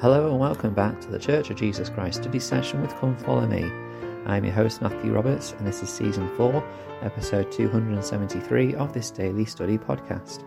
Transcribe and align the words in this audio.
Hello 0.00 0.30
and 0.30 0.38
welcome 0.38 0.74
back 0.74 1.00
to 1.00 1.08
the 1.08 1.18
Church 1.18 1.50
of 1.50 1.56
Jesus 1.56 1.88
Christ 1.88 2.22
study 2.22 2.38
session 2.38 2.80
with 2.80 2.94
Come 3.00 3.16
Follow 3.16 3.48
Me. 3.48 3.68
I'm 4.26 4.44
your 4.44 4.54
host 4.54 4.80
Matthew 4.80 5.12
Roberts, 5.12 5.54
and 5.58 5.66
this 5.66 5.82
is 5.82 5.88
season 5.88 6.28
4, 6.36 6.64
episode 7.02 7.50
273 7.50 8.76
of 8.76 8.92
this 8.92 9.10
daily 9.10 9.44
study 9.44 9.76
podcast. 9.76 10.44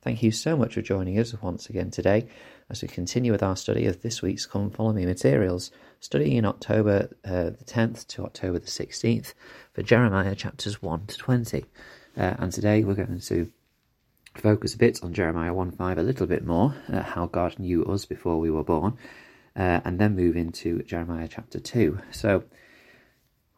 Thank 0.00 0.22
you 0.22 0.30
so 0.30 0.56
much 0.56 0.72
for 0.72 0.80
joining 0.80 1.18
us 1.18 1.34
once 1.42 1.68
again 1.68 1.90
today 1.90 2.26
as 2.70 2.80
we 2.80 2.88
continue 2.88 3.30
with 3.30 3.42
our 3.42 3.56
study 3.56 3.84
of 3.84 4.00
this 4.00 4.22
week's 4.22 4.46
Come 4.46 4.70
Follow 4.70 4.94
Me 4.94 5.04
materials, 5.04 5.70
studying 6.00 6.38
in 6.38 6.46
October 6.46 7.10
uh, 7.26 7.50
the 7.50 7.64
10th 7.66 8.06
to 8.06 8.24
October 8.24 8.58
the 8.58 8.68
16th 8.68 9.34
for 9.74 9.82
Jeremiah 9.82 10.34
chapters 10.34 10.80
1 10.80 11.08
to 11.08 11.18
20. 11.18 11.66
Uh, 12.16 12.34
and 12.38 12.50
today 12.50 12.82
we're 12.82 12.94
going 12.94 13.20
to 13.20 13.50
focus 14.34 14.74
a 14.74 14.78
bit 14.78 15.00
on 15.02 15.14
Jeremiah 15.14 15.54
1 15.54 15.72
5 15.72 15.98
a 15.98 16.02
little 16.02 16.26
bit 16.26 16.44
more, 16.44 16.74
uh, 16.92 17.02
how 17.02 17.26
God 17.26 17.58
knew 17.58 17.84
us 17.84 18.04
before 18.04 18.38
we 18.38 18.50
were 18.50 18.64
born, 18.64 18.96
uh, 19.56 19.80
and 19.84 19.98
then 19.98 20.16
move 20.16 20.36
into 20.36 20.82
Jeremiah 20.82 21.28
chapter 21.28 21.60
2. 21.60 21.98
So, 22.10 22.44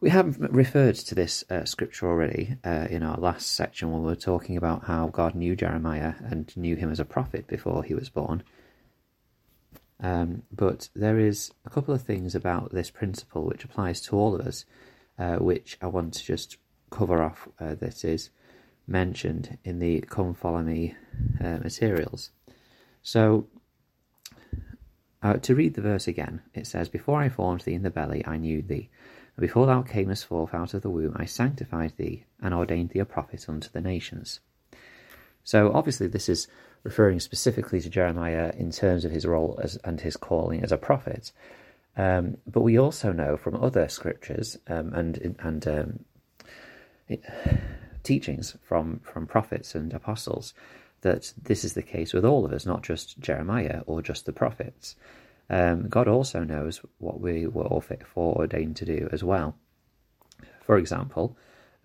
we 0.00 0.10
have 0.10 0.38
referred 0.38 0.94
to 0.96 1.14
this 1.14 1.42
uh, 1.50 1.64
scripture 1.64 2.06
already 2.06 2.56
uh, 2.64 2.86
in 2.90 3.02
our 3.02 3.16
last 3.16 3.48
section 3.52 3.90
when 3.90 4.02
we 4.02 4.08
were 4.08 4.14
talking 4.14 4.56
about 4.56 4.84
how 4.84 5.08
God 5.08 5.34
knew 5.34 5.56
Jeremiah 5.56 6.14
and 6.22 6.54
knew 6.56 6.76
him 6.76 6.92
as 6.92 7.00
a 7.00 7.04
prophet 7.04 7.46
before 7.46 7.82
he 7.82 7.94
was 7.94 8.10
born. 8.10 8.42
Um, 9.98 10.42
but 10.52 10.90
there 10.94 11.18
is 11.18 11.52
a 11.64 11.70
couple 11.70 11.94
of 11.94 12.02
things 12.02 12.34
about 12.34 12.72
this 12.72 12.90
principle 12.90 13.46
which 13.46 13.64
applies 13.64 14.00
to 14.02 14.16
all 14.16 14.34
of 14.34 14.46
us, 14.46 14.66
uh, 15.18 15.36
which 15.36 15.78
I 15.80 15.86
want 15.86 16.12
to 16.14 16.24
just 16.24 16.58
cover 16.90 17.22
off. 17.22 17.48
Uh, 17.58 17.74
that 17.76 18.04
is, 18.04 18.30
mentioned 18.86 19.58
in 19.64 19.78
the 19.78 20.00
Come 20.02 20.34
Follow 20.34 20.62
Me 20.62 20.94
uh, 21.42 21.58
materials. 21.58 22.30
So, 23.02 23.46
uh, 25.22 25.34
to 25.34 25.54
read 25.54 25.74
the 25.74 25.82
verse 25.82 26.06
again, 26.06 26.42
it 26.54 26.66
says, 26.66 26.88
Before 26.88 27.20
I 27.20 27.28
formed 27.28 27.62
thee 27.62 27.74
in 27.74 27.82
the 27.82 27.90
belly, 27.90 28.24
I 28.26 28.36
knew 28.36 28.62
thee. 28.62 28.88
And 29.36 29.40
before 29.40 29.66
thou 29.66 29.82
camest 29.82 30.26
forth 30.26 30.54
out 30.54 30.74
of 30.74 30.82
the 30.82 30.90
womb, 30.90 31.16
I 31.16 31.24
sanctified 31.24 31.94
thee 31.96 32.24
and 32.40 32.54
ordained 32.54 32.90
thee 32.90 33.00
a 33.00 33.04
prophet 33.04 33.48
unto 33.48 33.68
the 33.68 33.80
nations. 33.80 34.40
So, 35.42 35.72
obviously, 35.72 36.06
this 36.06 36.28
is 36.28 36.48
referring 36.82 37.18
specifically 37.20 37.80
to 37.80 37.90
Jeremiah 37.90 38.52
in 38.56 38.70
terms 38.70 39.04
of 39.04 39.10
his 39.10 39.26
role 39.26 39.58
as, 39.62 39.76
and 39.84 40.00
his 40.00 40.16
calling 40.16 40.62
as 40.62 40.72
a 40.72 40.76
prophet. 40.76 41.32
Um, 41.96 42.36
but 42.46 42.60
we 42.60 42.78
also 42.78 43.12
know 43.12 43.36
from 43.36 43.56
other 43.56 43.88
scriptures 43.88 44.58
um, 44.68 44.92
and 44.92 45.36
and 45.38 45.66
um, 45.68 46.04
teachings 48.06 48.56
from, 48.62 49.00
from 49.00 49.26
prophets 49.26 49.74
and 49.74 49.92
apostles 49.92 50.54
that 51.02 51.32
this 51.42 51.64
is 51.64 51.74
the 51.74 51.82
case 51.82 52.12
with 52.14 52.24
all 52.24 52.44
of 52.44 52.52
us, 52.52 52.64
not 52.64 52.82
just 52.82 53.18
Jeremiah 53.18 53.82
or 53.86 54.00
just 54.00 54.24
the 54.26 54.32
prophets. 54.32 54.96
Um, 55.50 55.88
God 55.88 56.08
also 56.08 56.42
knows 56.42 56.80
what 56.98 57.20
we 57.20 57.46
were 57.46 57.64
all 57.64 57.80
foreordained 57.80 58.76
to 58.76 58.84
do 58.84 59.08
as 59.12 59.22
well. 59.22 59.56
For 60.62 60.78
example, 60.78 61.36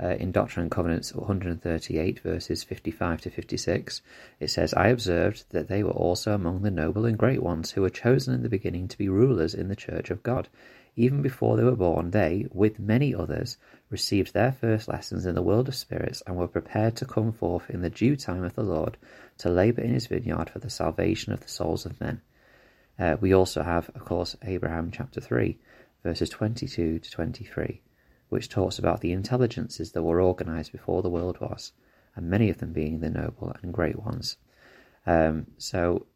uh, 0.01 0.15
in 0.19 0.31
Doctrine 0.31 0.63
and 0.63 0.71
Covenants 0.71 1.13
138, 1.13 2.19
verses 2.19 2.63
55 2.63 3.21
to 3.21 3.29
56, 3.29 4.01
it 4.39 4.49
says, 4.49 4.73
I 4.73 4.87
observed 4.87 5.45
that 5.49 5.67
they 5.67 5.83
were 5.83 5.91
also 5.91 6.33
among 6.33 6.61
the 6.61 6.71
noble 6.71 7.05
and 7.05 7.17
great 7.17 7.41
ones 7.41 7.71
who 7.71 7.81
were 7.81 7.89
chosen 7.89 8.33
in 8.33 8.43
the 8.43 8.49
beginning 8.49 8.87
to 8.87 8.97
be 8.97 9.09
rulers 9.09 9.53
in 9.53 9.67
the 9.67 9.75
church 9.75 10.09
of 10.09 10.23
God. 10.23 10.47
Even 10.95 11.21
before 11.21 11.55
they 11.55 11.63
were 11.63 11.75
born, 11.75 12.11
they, 12.11 12.47
with 12.51 12.79
many 12.79 13.15
others, 13.15 13.57
received 13.89 14.33
their 14.33 14.51
first 14.51 14.87
lessons 14.87 15.25
in 15.25 15.35
the 15.35 15.41
world 15.41 15.67
of 15.67 15.75
spirits 15.75 16.21
and 16.27 16.35
were 16.35 16.47
prepared 16.47 16.95
to 16.97 17.05
come 17.05 17.31
forth 17.31 17.69
in 17.69 17.81
the 17.81 17.89
due 17.89 18.15
time 18.15 18.43
of 18.43 18.55
the 18.55 18.63
Lord 18.63 18.97
to 19.37 19.49
labour 19.49 19.81
in 19.81 19.93
his 19.93 20.07
vineyard 20.07 20.49
for 20.49 20.59
the 20.59 20.69
salvation 20.69 21.31
of 21.31 21.41
the 21.41 21.47
souls 21.47 21.85
of 21.85 21.99
men. 22.01 22.21
Uh, 22.99 23.17
we 23.19 23.33
also 23.33 23.63
have, 23.63 23.89
of 23.95 24.05
course, 24.05 24.35
Abraham 24.43 24.91
chapter 24.91 25.21
3, 25.21 25.57
verses 26.03 26.29
22 26.29 26.99
to 26.99 27.11
23, 27.11 27.81
which 28.31 28.47
talks 28.47 28.79
about 28.79 29.01
the 29.01 29.11
intelligences 29.11 29.91
that 29.91 30.03
were 30.03 30.21
organised 30.21 30.71
before 30.71 31.01
the 31.01 31.09
world 31.09 31.37
was, 31.41 31.73
and 32.15 32.29
many 32.29 32.49
of 32.49 32.59
them 32.59 32.71
being 32.71 33.01
the 33.01 33.09
noble 33.09 33.53
and 33.61 33.73
great 33.73 34.01
ones. 34.01 34.37
Um, 35.05 35.47
so 35.57 36.07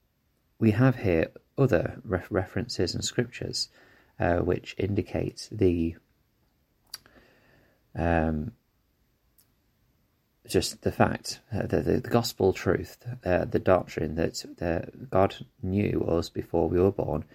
we 0.57 0.71
have 0.71 0.95
here 0.95 1.27
other 1.57 1.99
ref- 2.05 2.31
references 2.31 2.95
and 2.95 3.03
scriptures 3.03 3.67
uh, 4.17 4.37
which 4.37 4.75
indicate 4.77 5.49
the 5.51 5.95
um, 7.93 8.53
just 10.47 10.83
the 10.83 10.91
fact 10.91 11.41
uh, 11.53 11.65
the, 11.65 11.81
the, 11.81 11.99
the, 11.99 12.09
gospel 12.09 12.53
truth, 12.53 12.97
uh, 13.25 13.43
the 13.43 13.59
doctrine 13.59 14.15
that 14.15 14.45
uh, 14.61 14.89
God 15.09 15.35
knew 15.61 16.05
us 16.07 16.29
before 16.29 16.69
we 16.69 16.79
were 16.79 16.93
born, 16.93 17.25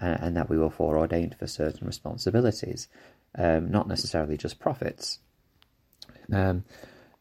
uh, 0.00 0.16
and 0.20 0.36
that 0.36 0.48
we 0.48 0.58
were 0.58 0.70
foreordained 0.70 1.34
for 1.36 1.48
certain 1.48 1.86
responsibilities, 1.88 2.86
um, 3.36 3.70
not 3.70 3.88
necessarily 3.88 4.36
just 4.36 4.58
prophets. 4.58 5.18
Um, 6.32 6.64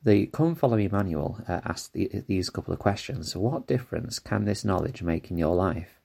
the 0.04 0.28
Come 0.28 0.56
Follow 0.56 0.78
Me 0.78 0.88
manual 0.88 1.40
uh, 1.48 1.62
asks 1.66 1.90
the, 1.90 2.24
these 2.28 2.50
couple 2.50 2.74
of 2.74 2.80
questions. 2.80 3.36
What 3.36 3.68
difference 3.68 4.20
can 4.20 4.46
this 4.46 4.64
knowledge 4.64 5.02
make 5.02 5.32
in 5.32 5.38
your 5.38 5.56
life? 5.56 6.00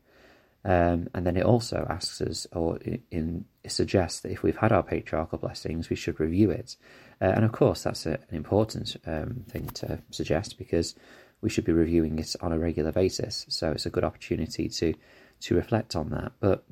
Um, 0.65 1.09
and 1.15 1.27
then 1.27 1.37
it 1.37 1.45
also 1.45 1.87
asks 1.89 2.21
us, 2.21 2.47
or 2.53 2.79
in 3.11 3.45
suggests 3.67 4.21
that 4.21 4.31
if 4.31 4.43
we've 4.43 4.57
had 4.57 4.73
our 4.73 4.83
patriarchal 4.83 5.39
blessings, 5.39 5.91
we 5.91 5.97
should 5.97 6.21
review 6.21 6.51
it. 6.51 6.77
Uh, 7.21 7.33
and 7.35 7.45
of 7.45 7.53
course, 7.53 7.83
that's 7.83 8.07
a, 8.07 8.13
an 8.13 8.37
important 8.37 8.97
um, 9.07 9.45
thing 9.49 9.67
to 9.71 10.01
suggest 10.11 10.59
because 10.59 10.95
we 11.41 11.51
should 11.51 11.65
be 11.65 11.73
reviewing 11.73 12.19
it 12.19 12.35
on 12.41 12.53
a 12.53 12.59
regular 12.59 12.93
basis. 12.93 13.45
So 13.49 13.73
it's 13.73 13.87
a 13.87 13.91
good 13.91 14.05
opportunity 14.05 14.69
to 14.69 14.95
to 15.41 15.57
reflect 15.57 15.97
on 15.97 16.11
that. 16.11 16.33
But 16.39 16.65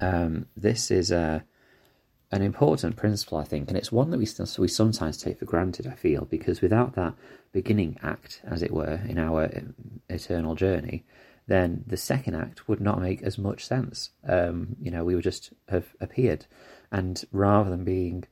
um, 0.00 0.46
this 0.56 0.90
is 0.90 1.10
a 1.10 1.44
an 2.32 2.40
important 2.42 2.96
principle, 2.96 3.36
I 3.36 3.44
think, 3.44 3.68
and 3.68 3.76
it's 3.76 3.92
one 3.92 4.10
that 4.10 4.18
we 4.18 4.24
still, 4.24 4.48
we 4.58 4.68
sometimes 4.68 5.18
take 5.18 5.38
for 5.38 5.44
granted. 5.44 5.86
I 5.86 5.94
feel 5.94 6.24
because 6.24 6.62
without 6.62 6.94
that 6.94 7.14
beginning 7.52 7.98
act, 8.02 8.40
as 8.44 8.62
it 8.62 8.72
were, 8.72 9.00
in 9.06 9.18
our 9.18 9.44
um, 9.44 9.74
eternal 10.08 10.54
journey, 10.54 11.04
then 11.46 11.84
the 11.86 11.96
second 11.98 12.34
act 12.34 12.68
would 12.68 12.80
not 12.80 13.02
make 13.02 13.22
as 13.22 13.36
much 13.36 13.66
sense. 13.66 14.10
Um, 14.26 14.76
you 14.80 14.90
know, 14.90 15.04
we 15.04 15.14
would 15.14 15.24
just 15.24 15.52
have 15.68 15.94
appeared, 16.00 16.46
and 16.90 17.22
rather 17.32 17.68
than 17.68 17.84
being 17.84 18.24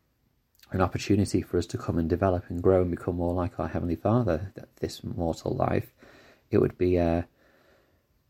an 0.73 0.81
opportunity 0.81 1.43
for 1.43 1.59
us 1.59 1.67
to 1.67 1.77
come 1.79 1.99
and 1.99 2.09
develop 2.09 2.45
and 2.49 2.63
grow 2.63 2.83
and 2.83 2.91
become 2.91 3.17
more 3.17 3.35
like 3.35 3.61
our 3.61 3.69
heavenly 3.69 3.97
Father, 3.97 4.53
that 4.55 4.77
this 4.77 5.05
mortal 5.05 5.55
life, 5.55 5.93
it 6.51 6.59
would 6.59 6.79
be 6.79 6.97
a, 6.97 7.27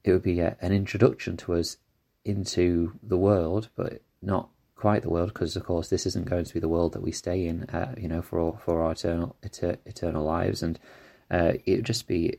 it 0.03 0.13
would 0.13 0.23
be 0.23 0.41
a, 0.41 0.57
an 0.61 0.73
introduction 0.73 1.37
to 1.37 1.55
us 1.55 1.77
into 2.25 2.99
the 3.03 3.19
world, 3.19 3.69
but 3.77 4.03
not 4.21 4.49
quite 4.81 5.03
the 5.03 5.11
world, 5.11 5.33
because 5.33 5.57
of 5.57 5.65
course 5.65 5.89
this 5.89 6.07
isn't 6.07 6.29
going 6.29 6.45
to 6.45 6.55
be 6.55 6.61
the 6.61 6.69
world 6.69 6.93
that 6.95 7.03
we 7.03 7.13
stay 7.13 7.47
in, 7.47 7.65
uh, 7.65 7.95
you 7.97 8.09
know, 8.09 8.23
for 8.23 8.59
for 8.65 8.83
our 8.83 8.93
eternal 8.93 9.37
eternal 9.43 10.25
lives 10.25 10.63
and 10.63 10.79
uh, 11.31 11.53
it 11.65 11.77
would 11.77 11.85
just 11.85 12.09
be 12.09 12.37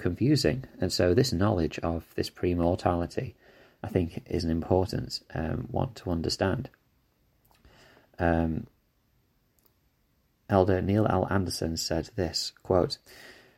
confusing. 0.00 0.64
And 0.80 0.92
so, 0.92 1.14
this 1.14 1.32
knowledge 1.32 1.78
of 1.78 2.04
this 2.14 2.28
pre-mortality, 2.28 3.34
I 3.82 3.88
think, 3.88 4.22
is 4.26 4.44
an 4.44 4.50
important 4.50 5.20
um, 5.34 5.66
one 5.70 5.94
to 5.94 6.10
understand. 6.10 6.68
Um, 8.18 8.66
Elder 10.50 10.82
Neil 10.82 11.06
L. 11.08 11.26
Andersen 11.30 11.76
said 11.76 12.10
this 12.16 12.52
quote, 12.62 12.98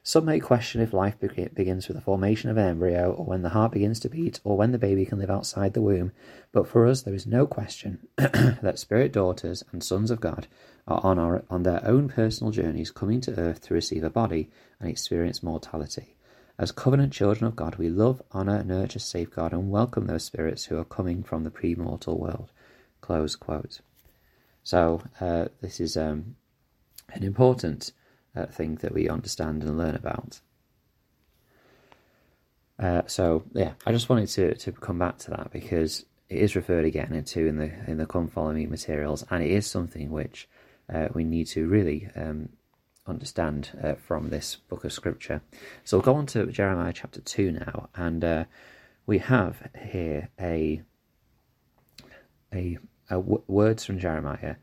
some 0.06 0.26
may 0.26 0.38
question 0.38 0.80
if 0.80 0.92
life 0.92 1.18
be- 1.18 1.48
begins 1.52 1.88
with 1.88 1.96
the 1.96 2.00
formation 2.00 2.48
of 2.48 2.56
an 2.56 2.68
embryo, 2.68 3.10
or 3.10 3.24
when 3.24 3.42
the 3.42 3.48
heart 3.48 3.72
begins 3.72 3.98
to 3.98 4.08
beat, 4.08 4.38
or 4.44 4.56
when 4.56 4.70
the 4.70 4.78
baby 4.78 5.04
can 5.04 5.18
live 5.18 5.30
outside 5.30 5.74
the 5.74 5.82
womb. 5.82 6.12
But 6.52 6.68
for 6.68 6.86
us, 6.86 7.02
there 7.02 7.12
is 7.12 7.26
no 7.26 7.44
question 7.44 8.06
that 8.16 8.78
spirit 8.78 9.12
daughters 9.12 9.64
and 9.72 9.82
sons 9.82 10.12
of 10.12 10.20
God 10.20 10.46
are 10.86 11.00
on, 11.02 11.18
our, 11.18 11.44
on 11.50 11.64
their 11.64 11.84
own 11.84 12.08
personal 12.08 12.52
journeys 12.52 12.92
coming 12.92 13.20
to 13.22 13.36
earth 13.36 13.62
to 13.62 13.74
receive 13.74 14.04
a 14.04 14.08
body 14.08 14.48
and 14.78 14.88
experience 14.88 15.42
mortality. 15.42 16.14
As 16.56 16.70
covenant 16.70 17.12
children 17.12 17.48
of 17.48 17.56
God, 17.56 17.74
we 17.74 17.88
love, 17.88 18.22
honour, 18.32 18.62
nurture, 18.62 19.00
safeguard, 19.00 19.52
and 19.52 19.72
welcome 19.72 20.06
those 20.06 20.22
spirits 20.22 20.66
who 20.66 20.78
are 20.78 20.84
coming 20.84 21.24
from 21.24 21.42
the 21.42 21.50
pre-mortal 21.50 22.16
world. 22.16 22.52
Close 23.00 23.34
quote. 23.34 23.80
So 24.62 25.02
uh, 25.20 25.46
this 25.60 25.80
is 25.80 25.96
um, 25.96 26.36
an 27.12 27.24
important 27.24 27.90
uh, 28.36 28.46
thing 28.46 28.76
that 28.76 28.92
we 28.92 29.08
understand 29.08 29.62
and 29.62 29.78
learn 29.78 29.94
about. 29.94 30.40
Uh, 32.78 33.02
so 33.06 33.44
yeah, 33.54 33.72
I 33.86 33.92
just 33.92 34.08
wanted 34.08 34.28
to, 34.28 34.54
to 34.54 34.72
come 34.72 34.98
back 34.98 35.18
to 35.18 35.30
that 35.30 35.50
because 35.50 36.04
it 36.28 36.38
is 36.38 36.56
referred 36.56 36.84
again 36.84 37.12
into 37.14 37.46
in 37.46 37.56
the 37.56 37.72
in 37.86 37.96
the 37.98 38.06
come 38.06 38.28
follow 38.28 38.52
me 38.52 38.66
materials, 38.66 39.24
and 39.30 39.42
it 39.42 39.50
is 39.50 39.66
something 39.66 40.10
which 40.10 40.48
uh, 40.92 41.08
we 41.14 41.24
need 41.24 41.46
to 41.48 41.66
really 41.66 42.08
um, 42.16 42.50
understand 43.06 43.70
uh, 43.82 43.94
from 43.94 44.28
this 44.28 44.56
book 44.56 44.84
of 44.84 44.92
scripture. 44.92 45.40
So 45.84 45.96
we'll 45.96 46.04
go 46.04 46.14
on 46.14 46.26
to 46.26 46.46
Jeremiah 46.46 46.92
chapter 46.92 47.20
two 47.20 47.52
now, 47.52 47.88
and 47.94 48.24
uh, 48.24 48.44
we 49.06 49.18
have 49.18 49.70
here 49.90 50.28
a 50.38 50.82
a, 52.52 52.78
a 53.08 53.14
w- 53.14 53.42
words 53.46 53.84
from 53.84 53.98
Jeremiah 53.98 54.56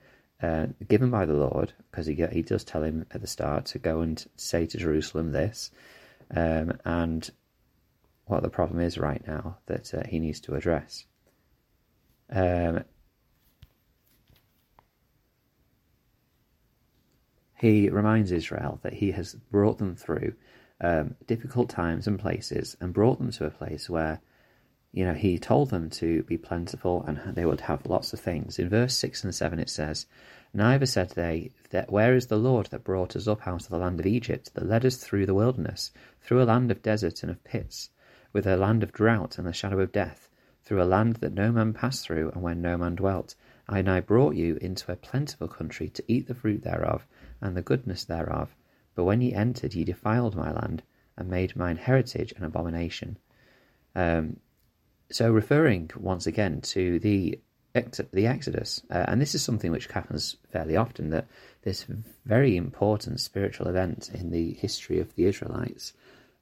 uh, 0.44 0.68
given 0.88 1.10
by 1.10 1.26
the 1.26 1.34
Lord, 1.34 1.74
because 1.90 2.06
he 2.06 2.16
he 2.32 2.42
does 2.42 2.64
tell 2.64 2.84
him 2.84 3.06
at 3.12 3.22
the 3.22 3.28
start 3.28 3.66
to 3.68 3.80
go 3.80 4.02
and 4.02 4.24
say 4.36 4.66
to 4.68 4.78
Jerusalem 4.78 5.32
this, 5.32 5.72
um, 6.36 6.78
and 6.86 7.30
what 8.26 8.44
the 8.44 8.50
problem 8.50 8.80
is 8.80 8.98
right 8.98 9.26
now 9.26 9.58
that 9.66 9.94
uh, 9.94 10.04
he 10.08 10.20
needs 10.20 10.40
to 10.42 10.56
address. 10.56 11.06
Um, 12.30 12.84
he 17.60 17.90
reminds 17.90 18.32
Israel 18.32 18.80
that 18.84 18.94
he 18.94 19.12
has 19.12 19.36
brought 19.36 19.78
them 19.78 19.96
through 19.96 20.34
um, 20.82 21.16
difficult 21.28 21.70
times 21.70 22.08
and 22.08 22.20
places 22.20 22.76
and 22.82 22.94
brought 22.94 23.20
them 23.20 23.32
to 23.32 23.46
a 23.46 23.50
place 23.50 23.90
where, 23.90 24.20
you 24.94 25.04
know, 25.04 25.16
he 25.16 25.40
told 25.40 25.72
them 25.72 25.90
to 25.90 26.22
be 26.24 26.38
plentiful 26.38 27.04
and 27.08 27.36
they 27.36 27.46
would 27.46 27.62
have 27.62 27.88
lots 27.88 28.14
of 28.14 28.20
things. 28.20 28.60
In 28.60 28.70
verse 28.70 28.96
6 28.96 29.24
and 29.24 29.34
7 29.34 29.58
it 29.58 29.70
says, 29.70 30.06
Neither 30.54 30.86
said 30.86 31.10
they, 31.10 31.50
that 31.72 31.92
Where 31.92 32.16
is 32.16 32.28
the 32.28 32.38
Lord 32.38 32.68
that 32.68 32.84
brought 32.84 33.16
us 33.16 33.28
up 33.28 33.48
out 33.48 33.64
of 33.64 33.70
the 33.70 33.80
land 33.80 34.00
of 34.00 34.06
Egypt, 34.06 34.54
that 34.54 34.68
led 34.68 34.86
us 34.86 34.98
through 34.98 35.26
the 35.26 35.34
wilderness, 35.34 35.92
through 36.22 36.44
a 36.44 36.46
land 36.46 36.70
of 36.70 36.84
desert 36.84 37.24
and 37.24 37.32
of 37.32 37.44
pits, 37.44 37.90
with 38.34 38.46
a 38.46 38.56
land 38.56 38.84
of 38.84 38.92
drought 38.92 39.40
and 39.40 39.48
the 39.48 39.52
shadow 39.52 39.80
of 39.80 39.92
death, 39.92 40.30
through 40.64 40.80
a 40.80 40.86
land 40.86 41.16
that 41.18 41.34
no 41.34 41.52
man 41.52 41.74
passed 41.74 42.06
through, 42.06 42.30
and 42.30 42.44
where 42.44 42.54
no 42.54 42.78
man 42.78 42.94
dwelt? 42.94 43.34
I 43.68 43.82
now 43.82 44.00
brought 44.00 44.36
you 44.36 44.58
into 44.58 44.92
a 44.92 44.96
plentiful 44.96 45.48
country 45.48 45.90
to 45.90 46.04
eat 46.08 46.28
the 46.28 46.36
fruit 46.36 46.62
thereof, 46.62 47.08
and 47.42 47.58
the 47.58 47.64
goodness 47.64 48.06
thereof. 48.06 48.56
But 48.94 49.06
when 49.06 49.22
ye 49.22 49.34
entered, 49.34 49.74
ye 49.74 49.86
defiled 49.86 50.36
my 50.36 50.52
land, 50.52 50.84
and 51.18 51.32
made 51.32 51.56
mine 51.56 51.78
heritage 51.78 52.32
an 52.38 52.44
abomination. 52.44 53.18
Um, 53.96 54.38
so, 55.14 55.32
referring 55.32 55.92
once 55.96 56.26
again 56.26 56.62
to 56.62 56.98
the 57.00 57.40
the 57.74 58.28
Exodus, 58.28 58.84
uh, 58.92 59.06
and 59.08 59.20
this 59.20 59.34
is 59.34 59.42
something 59.44 59.72
which 59.72 59.88
happens 59.88 60.38
fairly 60.52 60.76
often 60.76 61.10
that 61.10 61.28
this 61.64 61.86
very 62.26 62.56
important 62.56 63.20
spiritual 63.20 63.68
event 63.68 64.12
in 64.14 64.30
the 64.30 64.54
history 64.54 65.00
of 65.00 65.16
the 65.16 65.26
Israelites 65.26 65.94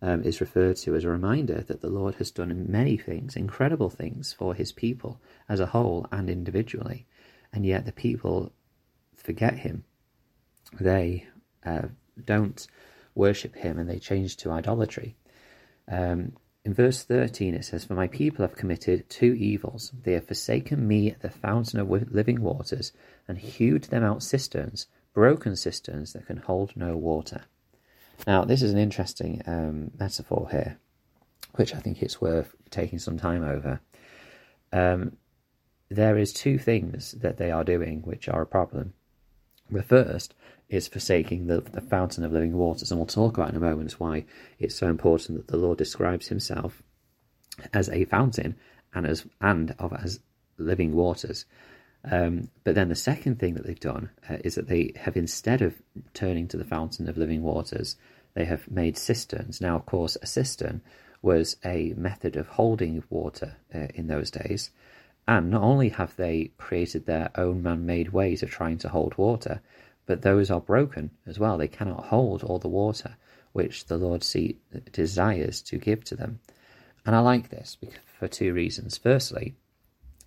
um, 0.02 0.24
is 0.24 0.42
referred 0.42 0.78
to 0.78 0.96
as 0.96 1.04
a 1.04 1.10
reminder 1.10 1.62
that 1.62 1.82
the 1.82 1.90
Lord 1.90 2.16
has 2.16 2.32
done 2.32 2.66
many 2.70 2.98
things, 2.98 3.36
incredible 3.36 3.90
things 3.90 4.34
for 4.34 4.54
his 4.54 4.72
people 4.72 5.22
as 5.48 5.60
a 5.60 5.68
whole 5.68 6.08
and 6.12 6.30
individually, 6.30 7.06
and 7.54 7.66
yet 7.66 7.86
the 7.86 7.92
people 7.92 8.52
forget 9.16 9.60
him. 9.60 9.84
They 10.80 11.28
uh, 11.66 11.88
don't 12.26 12.66
worship 13.16 13.56
him 13.56 13.78
and 13.80 13.90
they 13.90 14.00
change 14.00 14.38
to 14.38 14.52
idolatry. 14.52 15.16
Um, 15.88 16.34
in 16.64 16.74
verse 16.74 17.04
13 17.04 17.56
it 17.56 17.66
says, 17.66 17.86
For 17.86 17.94
my 17.94 18.08
people 18.08 18.46
have 18.46 18.56
committed 18.56 19.10
two 19.10 19.34
evils. 19.34 19.92
They 20.04 20.14
have 20.14 20.28
forsaken 20.28 20.88
me, 20.88 21.16
the 21.20 21.30
fountain 21.30 21.80
of 21.80 21.90
living 21.90 22.42
waters, 22.42 22.92
and 23.28 23.38
hewed 23.38 23.86
them 23.86 24.04
out 24.04 24.24
cisterns, 24.24 24.88
broken 25.14 25.56
cisterns 25.56 26.14
that 26.14 26.28
can 26.28 26.38
hold 26.38 26.76
no 26.76 26.96
water. 26.96 27.42
Now, 28.28 28.46
this 28.46 28.62
is 28.62 28.72
an 28.72 28.78
interesting 28.78 29.42
um, 29.48 29.92
metaphor 30.00 30.48
here, 30.52 30.78
which 31.56 31.74
I 31.74 31.80
think 31.80 32.02
it's 32.02 32.22
worth 32.22 32.56
taking 32.70 33.00
some 33.00 33.18
time 33.18 33.44
over. 33.44 33.82
Um, 34.72 35.18
there 35.90 36.18
is 36.18 36.32
two 36.32 36.58
things 36.58 37.14
that 37.14 37.38
they 37.38 37.52
are 37.52 37.64
doing 37.64 38.02
which 38.04 38.30
are 38.30 38.44
a 38.44 38.48
problem. 38.48 38.94
The 39.72 39.84
first 39.84 40.34
is 40.70 40.88
forsaking 40.88 41.48
the, 41.48 41.62
the 41.62 41.82
fountain 41.82 42.24
of 42.24 42.32
living 42.32 42.56
waters. 42.56 42.92
And 42.92 43.00
we'll 43.00 43.08
talk 43.08 43.38
about 43.38 43.50
in 43.50 43.56
a 43.56 43.60
moment 43.60 44.00
why 44.00 44.26
it's 44.60 44.76
so 44.76 44.88
important 44.88 45.38
that 45.38 45.52
the 45.52 45.58
Lord 45.58 45.78
describes 45.78 46.28
himself 46.28 46.82
as 47.74 47.90
a 47.90 48.06
fountain 48.06 48.56
and 48.94 49.06
as 49.06 49.26
and 49.40 49.76
of 49.80 49.94
as 49.94 50.20
living 50.58 50.94
waters. 50.94 51.46
Um, 52.04 52.50
but 52.64 52.76
then 52.76 52.90
the 52.90 52.96
second 52.96 53.40
thing 53.40 53.54
that 53.56 53.66
they've 53.66 53.80
done 53.80 54.10
uh, 54.30 54.38
is 54.44 54.56
that 54.56 54.68
they 54.68 54.94
have 54.96 55.18
instead 55.18 55.62
of 55.62 55.82
turning 56.14 56.48
to 56.48 56.58
the 56.58 56.66
fountain 56.66 57.08
of 57.08 57.18
living 57.18 57.44
waters, 57.44 57.96
they 58.34 58.46
have 58.46 58.70
made 58.72 58.98
cisterns. 58.98 59.62
Now, 59.62 59.76
of 59.76 59.86
course, 59.86 60.18
a 60.22 60.26
cistern 60.26 60.82
was 61.22 61.58
a 61.64 61.94
method 61.96 62.36
of 62.36 62.48
holding 62.48 63.04
water 63.10 63.58
uh, 63.76 63.88
in 63.94 64.08
those 64.08 64.32
days. 64.32 64.72
And 65.28 65.50
not 65.50 65.62
only 65.62 65.90
have 65.90 66.16
they 66.16 66.52
created 66.58 67.06
their 67.06 67.30
own 67.36 67.64
man 67.64 67.86
made 67.86 68.10
ways 68.10 68.44
of 68.44 68.50
trying 68.50 68.78
to 68.80 68.90
hold 68.90 69.18
water, 69.18 69.62
but 70.06 70.24
those 70.24 70.52
are 70.52 70.60
broken 70.60 71.12
as 71.26 71.40
well. 71.40 71.58
They 71.58 71.68
cannot 71.68 72.06
hold 72.06 72.44
all 72.44 72.60
the 72.60 72.68
water 72.68 73.16
which 73.54 73.86
the 73.86 73.98
Lord 73.98 74.24
see, 74.24 74.58
desires 74.92 75.62
to 75.64 75.78
give 75.78 76.04
to 76.06 76.16
them. 76.16 76.40
And 77.06 77.16
I 77.16 77.20
like 77.20 77.50
this 77.50 77.78
for 78.20 78.28
two 78.28 78.54
reasons. 78.54 78.98
Firstly, 78.98 79.56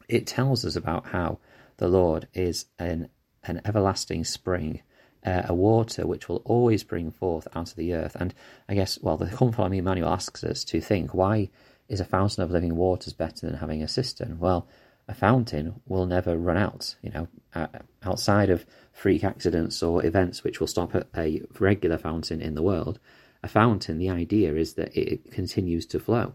it 0.08 0.26
tells 0.26 0.64
us 0.64 0.76
about 0.76 1.06
how 1.06 1.38
the 1.78 1.88
Lord 1.88 2.28
is 2.34 2.66
an, 2.78 3.08
an 3.44 3.60
everlasting 3.64 4.24
spring, 4.24 4.82
uh, 5.24 5.42
a 5.46 5.54
water 5.54 6.06
which 6.06 6.28
will 6.28 6.42
always 6.44 6.84
bring 6.84 7.10
forth 7.10 7.48
out 7.54 7.70
of 7.70 7.76
the 7.76 7.94
earth. 7.94 8.16
And 8.18 8.34
I 8.68 8.74
guess, 8.74 8.98
well, 9.00 9.16
the 9.16 9.26
Come 9.36 9.52
Follow 9.52 9.68
Me 9.68 9.80
manual 9.80 10.08
asks 10.08 10.44
us 10.44 10.64
to 10.64 10.80
think 10.80 11.14
why 11.14 11.50
is 11.88 12.00
a 12.00 12.04
fountain 12.04 12.42
of 12.42 12.50
living 12.50 12.76
waters 12.76 13.12
better 13.12 13.46
than 13.46 13.58
having 13.58 13.82
a 13.82 13.88
cistern? 13.88 14.38
Well, 14.38 14.66
a 15.08 15.14
fountain 15.14 15.80
will 15.86 16.06
never 16.06 16.36
run 16.36 16.56
out. 16.56 16.94
You 17.02 17.10
know, 17.10 17.28
uh, 17.54 17.66
outside 18.02 18.50
of 18.50 18.64
freak 18.92 19.24
accidents 19.24 19.82
or 19.82 20.04
events 20.04 20.42
which 20.42 20.60
will 20.60 20.66
stop 20.66 20.94
a 21.16 21.42
regular 21.58 21.98
fountain 21.98 22.40
in 22.40 22.54
the 22.54 22.62
world, 22.62 22.98
a 23.42 23.48
fountain, 23.48 23.98
the 23.98 24.10
idea 24.10 24.54
is 24.54 24.74
that 24.74 24.96
it 24.96 25.30
continues 25.30 25.84
to 25.86 26.00
flow. 26.00 26.34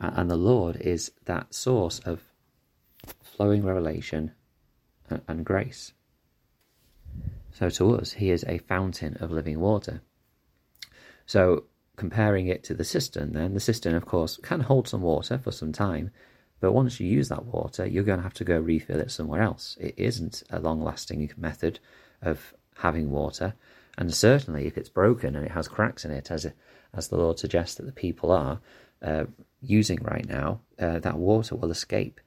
And 0.00 0.30
the 0.30 0.36
Lord 0.36 0.76
is 0.76 1.12
that 1.24 1.54
source 1.54 1.98
of 2.00 2.22
flowing 3.22 3.64
revelation 3.64 4.32
and 5.26 5.44
grace. 5.44 5.92
So 7.52 7.68
to 7.70 7.96
us, 7.96 8.12
He 8.12 8.30
is 8.30 8.44
a 8.46 8.58
fountain 8.58 9.16
of 9.20 9.30
living 9.30 9.58
water. 9.60 10.02
So 11.26 11.64
comparing 11.96 12.46
it 12.46 12.62
to 12.64 12.74
the 12.74 12.84
cistern, 12.84 13.32
then, 13.32 13.54
the 13.54 13.60
cistern, 13.60 13.94
of 13.94 14.06
course, 14.06 14.36
can 14.36 14.60
hold 14.60 14.88
some 14.88 15.02
water 15.02 15.38
for 15.38 15.50
some 15.50 15.72
time, 15.72 16.10
but 16.60 16.72
once 16.72 16.98
you 16.98 17.06
use 17.06 17.28
that 17.28 17.46
water, 17.46 17.86
you're 17.86 18.04
going 18.04 18.18
to 18.18 18.24
have 18.24 18.34
to 18.34 18.44
go 18.44 18.58
refill 18.58 19.00
it 19.00 19.10
somewhere 19.10 19.42
else. 19.42 19.76
It 19.80 19.94
isn't 19.96 20.42
a 20.50 20.58
long 20.58 20.82
lasting 20.82 21.30
method 21.36 21.78
of 22.22 22.54
having 22.76 23.10
water. 23.10 23.54
And 23.96 24.14
certainly, 24.14 24.66
if 24.66 24.76
it's 24.76 24.88
broken 24.88 25.36
and 25.36 25.44
it 25.44 25.52
has 25.52 25.68
cracks 25.68 26.04
in 26.04 26.10
it, 26.10 26.30
as, 26.30 26.46
as 26.94 27.08
the 27.08 27.16
Lord 27.16 27.38
suggests 27.38 27.76
that 27.76 27.86
the 27.86 27.92
people 27.92 28.30
are 28.30 28.60
uh, 29.02 29.24
using 29.60 30.02
right 30.02 30.26
now, 30.28 30.60
uh, 30.78 30.98
that 31.00 31.18
water 31.18 31.54
will 31.56 31.70
escape. 31.70 32.20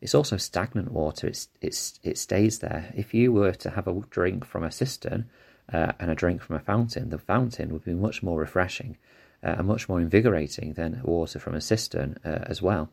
It's 0.00 0.14
also 0.14 0.36
stagnant 0.36 0.92
water. 0.92 1.26
It's, 1.26 1.48
it's, 1.60 1.98
it 2.02 2.18
stays 2.18 2.58
there. 2.58 2.92
If 2.94 3.14
you 3.14 3.32
were 3.32 3.52
to 3.52 3.70
have 3.70 3.88
a 3.88 4.00
drink 4.10 4.44
from 4.44 4.62
a 4.62 4.70
cistern 4.70 5.28
uh, 5.72 5.92
and 5.98 6.10
a 6.10 6.14
drink 6.14 6.42
from 6.42 6.56
a 6.56 6.60
fountain, 6.60 7.10
the 7.10 7.18
fountain 7.18 7.72
would 7.72 7.84
be 7.84 7.94
much 7.94 8.22
more 8.22 8.38
refreshing 8.38 8.96
uh, 9.42 9.56
and 9.58 9.66
much 9.66 9.88
more 9.88 10.00
invigorating 10.00 10.74
than 10.74 11.00
water 11.02 11.38
from 11.38 11.54
a 11.54 11.60
cistern 11.60 12.18
uh, 12.24 12.40
as 12.42 12.60
well. 12.60 12.90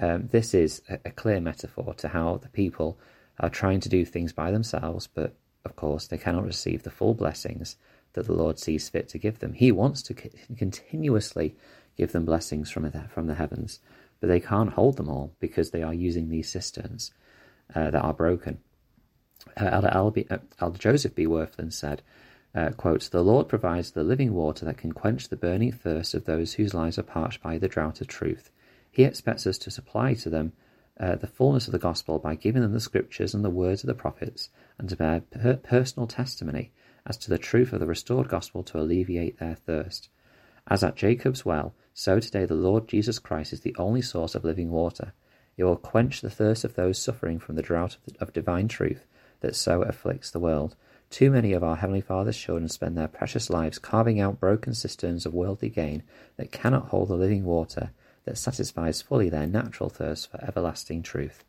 Um, 0.00 0.28
this 0.32 0.54
is 0.54 0.82
a, 0.88 0.98
a 1.04 1.10
clear 1.10 1.40
metaphor 1.40 1.94
to 1.94 2.08
how 2.08 2.38
the 2.38 2.48
people 2.48 2.98
are 3.38 3.50
trying 3.50 3.80
to 3.80 3.88
do 3.88 4.04
things 4.04 4.32
by 4.32 4.50
themselves, 4.50 5.06
but 5.06 5.36
of 5.64 5.76
course 5.76 6.06
they 6.06 6.18
cannot 6.18 6.44
receive 6.44 6.82
the 6.82 6.90
full 6.90 7.14
blessings 7.14 7.76
that 8.14 8.26
the 8.26 8.32
Lord 8.32 8.58
sees 8.58 8.88
fit 8.88 9.08
to 9.10 9.18
give 9.18 9.38
them. 9.38 9.52
He 9.52 9.70
wants 9.70 10.02
to 10.04 10.14
continuously 10.14 11.54
give 11.96 12.12
them 12.12 12.24
blessings 12.24 12.70
from 12.70 12.84
the, 12.84 13.04
from 13.08 13.26
the 13.26 13.34
heavens, 13.34 13.80
but 14.20 14.28
they 14.28 14.40
can't 14.40 14.72
hold 14.72 14.96
them 14.96 15.08
all 15.08 15.32
because 15.38 15.70
they 15.70 15.82
are 15.82 15.94
using 15.94 16.28
these 16.28 16.48
cisterns 16.48 17.12
uh, 17.74 17.90
that 17.90 18.02
are 18.02 18.14
broken. 18.14 18.58
Uh, 19.56 19.70
Elder, 19.92 20.24
uh, 20.30 20.38
Elder, 20.60 20.78
Joseph 20.78 21.14
B. 21.14 21.26
Wirthlin 21.26 21.72
said, 21.72 22.02
uh, 22.54 22.70
quote, 22.70 23.02
The 23.10 23.22
Lord 23.22 23.48
provides 23.48 23.92
the 23.92 24.02
living 24.02 24.34
water 24.34 24.64
that 24.64 24.78
can 24.78 24.92
quench 24.92 25.28
the 25.28 25.36
burning 25.36 25.72
thirst 25.72 26.14
of 26.14 26.24
those 26.24 26.54
whose 26.54 26.74
lives 26.74 26.98
are 26.98 27.04
parched 27.04 27.42
by 27.42 27.58
the 27.58 27.68
drought 27.68 28.00
of 28.00 28.08
truth. 28.08 28.50
He 28.90 29.04
expects 29.04 29.46
us 29.46 29.58
to 29.58 29.70
supply 29.70 30.14
to 30.14 30.30
them 30.30 30.52
uh, 30.98 31.14
the 31.14 31.26
fullness 31.26 31.66
of 31.66 31.72
the 31.72 31.78
gospel 31.78 32.18
by 32.18 32.34
giving 32.34 32.60
them 32.60 32.72
the 32.72 32.80
scriptures 32.80 33.34
and 33.34 33.44
the 33.44 33.50
words 33.50 33.82
of 33.82 33.88
the 33.88 33.94
prophets, 33.94 34.50
and 34.78 34.88
to 34.88 34.96
bear 34.96 35.22
per- 35.30 35.56
personal 35.56 36.06
testimony 36.06 36.72
as 37.06 37.16
to 37.16 37.30
the 37.30 37.38
truth 37.38 37.72
of 37.72 37.80
the 37.80 37.86
restored 37.86 38.28
gospel 38.28 38.62
to 38.64 38.78
alleviate 38.78 39.38
their 39.38 39.54
thirst. 39.54 40.10
As 40.68 40.84
at 40.84 40.96
Jacob's 40.96 41.44
well, 41.44 41.74
so 41.94 42.20
today 42.20 42.44
the 42.44 42.54
Lord 42.54 42.86
Jesus 42.86 43.18
Christ 43.18 43.52
is 43.52 43.60
the 43.60 43.74
only 43.78 44.02
source 44.02 44.34
of 44.34 44.44
living 44.44 44.70
water. 44.70 45.12
It 45.56 45.64
will 45.64 45.76
quench 45.76 46.20
the 46.20 46.30
thirst 46.30 46.64
of 46.64 46.74
those 46.74 46.98
suffering 46.98 47.38
from 47.38 47.56
the 47.56 47.62
drought 47.62 47.96
of, 47.96 48.04
the, 48.04 48.20
of 48.20 48.32
divine 48.32 48.68
truth 48.68 49.06
that 49.40 49.56
so 49.56 49.82
afflicts 49.82 50.30
the 50.30 50.38
world. 50.38 50.76
Too 51.08 51.30
many 51.30 51.52
of 51.52 51.64
our 51.64 51.76
Heavenly 51.76 52.00
Father's 52.00 52.36
children 52.36 52.68
spend 52.68 52.96
their 52.96 53.08
precious 53.08 53.50
lives 53.50 53.78
carving 53.78 54.20
out 54.20 54.38
broken 54.38 54.74
cisterns 54.74 55.26
of 55.26 55.34
worldly 55.34 55.68
gain 55.68 56.02
that 56.36 56.52
cannot 56.52 56.88
hold 56.88 57.08
the 57.08 57.16
living 57.16 57.44
water 57.44 57.90
that 58.24 58.38
satisfies 58.38 59.02
fully 59.02 59.28
their 59.28 59.46
natural 59.46 59.88
thirst 59.88 60.30
for 60.30 60.42
everlasting 60.44 61.02
truth. 61.02 61.44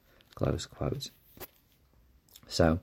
So, 2.48 2.80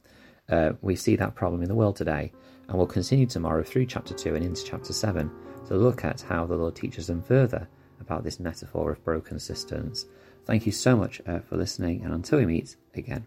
uh, 0.48 0.72
we 0.80 0.96
see 0.96 1.16
that 1.16 1.34
problem 1.34 1.62
in 1.62 1.68
the 1.68 1.74
world 1.74 1.96
today, 1.96 2.32
and 2.68 2.76
we'll 2.76 2.86
continue 2.86 3.26
tomorrow 3.26 3.62
through 3.62 3.86
chapter 3.86 4.14
2 4.14 4.34
and 4.34 4.44
into 4.44 4.64
chapter 4.64 4.92
7 4.92 5.30
to 5.66 5.76
look 5.76 6.04
at 6.04 6.22
how 6.22 6.46
the 6.46 6.56
Lord 6.56 6.74
teaches 6.74 7.06
them 7.06 7.22
further 7.22 7.68
about 8.00 8.24
this 8.24 8.40
metaphor 8.40 8.92
of 8.92 9.04
broken 9.04 9.38
cisterns. 9.38 10.06
Thank 10.44 10.64
you 10.64 10.72
so 10.72 10.96
much 10.96 11.20
uh, 11.26 11.40
for 11.40 11.56
listening, 11.56 12.02
and 12.02 12.14
until 12.14 12.38
we 12.38 12.46
meet 12.46 12.76
again. 12.94 13.26